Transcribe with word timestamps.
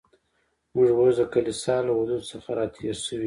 موږ 0.73 0.89
اوس 0.99 1.15
د 1.19 1.21
کلیسا 1.33 1.75
له 1.85 1.91
حدودو 1.97 2.27
څخه 2.31 2.49
را 2.57 2.65
تېر 2.75 2.95
شوي 3.03 3.17
و. 3.19 3.19